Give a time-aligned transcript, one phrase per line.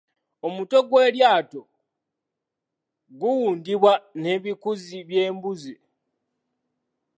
[0.47, 1.61] Omutwe gw’eryato
[3.19, 3.93] guwundibwa
[4.23, 5.75] nebikuzzi byembuzi.